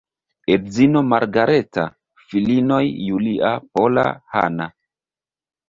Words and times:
Edzino 0.53 1.03
Margareta, 1.09 1.83
filinoj 2.23 2.81
Julia, 3.11 3.55
Pola, 3.77 4.09
Hanna. 4.35 4.71